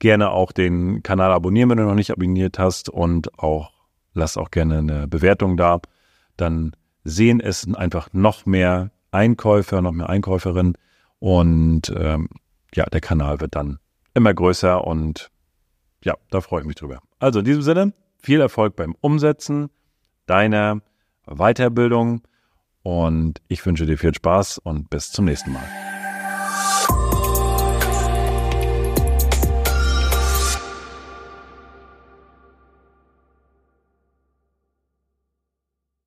gerne 0.00 0.30
auch 0.30 0.50
den 0.50 1.04
Kanal 1.04 1.30
abonnieren, 1.30 1.70
wenn 1.70 1.76
du 1.76 1.84
noch 1.84 1.94
nicht 1.94 2.10
abonniert 2.10 2.58
hast 2.58 2.88
und 2.88 3.38
auch 3.38 3.72
lass 4.12 4.36
auch 4.36 4.50
gerne 4.50 4.78
eine 4.78 5.06
Bewertung 5.06 5.56
da. 5.56 5.80
Dann 6.36 6.72
sehen 7.04 7.38
es 7.40 7.72
einfach 7.72 8.08
noch 8.12 8.46
mehr 8.46 8.90
Einkäufer, 9.12 9.80
noch 9.80 9.92
mehr 9.92 10.08
Einkäuferinnen 10.08 10.76
und 11.20 11.92
ähm, 11.96 12.28
ja, 12.74 12.86
der 12.86 13.00
Kanal 13.00 13.40
wird 13.40 13.54
dann 13.54 13.78
immer 14.14 14.34
größer 14.34 14.84
und 14.84 15.30
ja, 16.02 16.14
da 16.30 16.40
freue 16.40 16.62
ich 16.62 16.66
mich 16.66 16.76
drüber. 16.76 17.00
Also 17.18 17.40
in 17.40 17.44
diesem 17.44 17.62
Sinne, 17.62 17.92
viel 18.18 18.40
Erfolg 18.40 18.76
beim 18.76 18.96
Umsetzen 19.00 19.70
deiner 20.26 20.80
Weiterbildung 21.26 22.22
und 22.82 23.40
ich 23.48 23.64
wünsche 23.66 23.86
dir 23.86 23.98
viel 23.98 24.14
Spaß 24.14 24.58
und 24.58 24.88
bis 24.88 25.12
zum 25.12 25.26
nächsten 25.26 25.52
Mal. 25.52 25.99